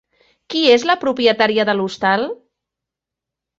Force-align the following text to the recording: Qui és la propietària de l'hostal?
Qui 0.53 0.63
és 0.75 0.85
la 0.91 0.95
propietària 1.03 1.67
de 1.71 1.77
l'hostal? 1.77 2.27